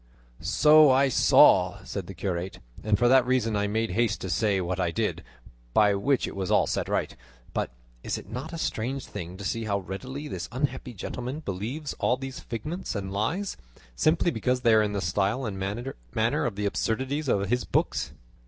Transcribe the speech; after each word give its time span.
"So 0.39 0.89
I 0.89 1.09
saw," 1.09 1.77
said 1.83 2.07
the 2.07 2.15
curate, 2.15 2.57
"and 2.83 2.97
for 2.97 3.07
that 3.07 3.23
reason 3.23 3.55
I 3.55 3.67
made 3.67 3.91
haste 3.91 4.19
to 4.21 4.31
say 4.31 4.59
what 4.59 4.79
I 4.79 4.89
did, 4.89 5.23
by 5.75 5.93
which 5.93 6.25
it 6.27 6.35
was 6.35 6.49
all 6.49 6.65
set 6.65 6.89
right. 6.89 7.15
But 7.53 7.69
is 8.03 8.17
it 8.17 8.27
not 8.27 8.51
a 8.51 8.57
strange 8.57 9.05
thing 9.05 9.37
to 9.37 9.43
see 9.43 9.65
how 9.65 9.77
readily 9.77 10.27
this 10.27 10.49
unhappy 10.51 10.95
gentleman 10.95 11.41
believes 11.41 11.93
all 11.99 12.17
these 12.17 12.39
figments 12.39 12.95
and 12.95 13.13
lies, 13.13 13.57
simply 13.95 14.31
because 14.31 14.61
they 14.61 14.73
are 14.73 14.81
in 14.81 14.93
the 14.93 15.01
style 15.01 15.45
and 15.45 15.59
manner 15.59 16.45
of 16.47 16.55
the 16.55 16.65
absurdities 16.65 17.27
of 17.27 17.49
his 17.49 17.63
books?" 17.63 18.11